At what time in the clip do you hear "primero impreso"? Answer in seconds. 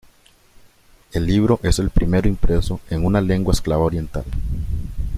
1.91-2.79